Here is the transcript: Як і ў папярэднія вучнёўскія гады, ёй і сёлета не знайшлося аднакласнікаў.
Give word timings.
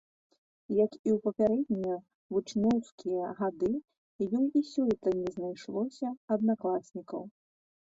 Як 0.83 0.91
і 0.95 1.09
ў 1.15 1.19
папярэднія 1.25 1.97
вучнёўскія 2.37 3.29
гады, 3.43 3.71
ёй 4.39 4.47
і 4.63 4.65
сёлета 4.73 5.09
не 5.21 5.29
знайшлося 5.39 6.07
аднакласнікаў. 6.39 7.21